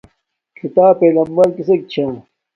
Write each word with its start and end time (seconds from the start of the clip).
کھیتاپݵ 0.57 1.09
لمبر 1.15 1.47
کسک 1.55 1.81
چھا 1.91 2.05